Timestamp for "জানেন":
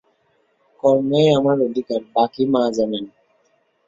2.77-3.05